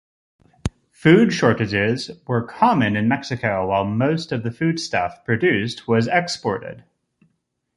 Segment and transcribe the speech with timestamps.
[0.89, 6.83] Food shortages were common in Mexico while most of the foodstuff produced was exported.